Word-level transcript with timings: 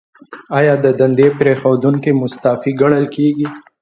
ایا 0.57 0.73
د 0.83 0.85
دندې 0.99 1.27
پریښودونکی 1.39 2.11
مستعفي 2.21 2.71
ګڼل 2.81 3.05
کیږي؟ 3.15 3.47